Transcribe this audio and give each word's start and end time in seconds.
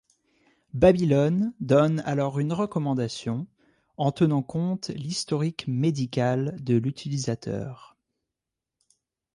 Babylone 0.73 1.53
donne 1.59 1.99
alors 2.07 2.39
une 2.39 2.53
recommandation, 2.53 3.45
en 3.97 4.11
tenant 4.11 4.41
compte 4.41 4.87
l'historique 4.87 5.67
médical 5.67 6.57
de 6.63 6.73
l'utilisateur. 6.75 7.95